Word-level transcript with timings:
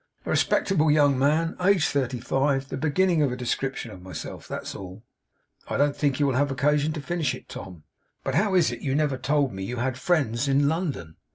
'"A 0.25 0.31
respectable 0.31 0.89
young 0.89 1.15
man, 1.19 1.55
aged 1.63 1.89
thirty 1.89 2.19
five" 2.19 2.69
The 2.69 2.75
beginning 2.75 3.21
of 3.21 3.31
a 3.31 3.37
description 3.37 3.91
of 3.91 4.01
myself. 4.01 4.47
That's 4.47 4.73
all.' 4.73 5.03
'I 5.67 5.77
don't 5.77 5.95
think 5.95 6.19
you 6.19 6.25
will 6.25 6.33
have 6.33 6.49
occasion 6.49 6.91
to 6.93 7.01
finish 7.01 7.35
it, 7.35 7.47
Tom. 7.47 7.83
But 8.23 8.33
how 8.33 8.55
is 8.55 8.71
it 8.71 8.81
you 8.81 8.95
never 8.95 9.19
told 9.19 9.53
me 9.53 9.61
you 9.63 9.77
had 9.77 9.99
friends 9.99 10.47
in 10.47 10.67
London? 10.67 11.17